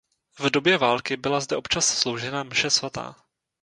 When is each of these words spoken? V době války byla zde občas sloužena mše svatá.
V 0.39 0.49
době 0.49 0.77
války 0.77 1.17
byla 1.17 1.39
zde 1.39 1.55
občas 1.57 1.97
sloužena 1.99 2.43
mše 2.43 2.69
svatá. 2.69 3.15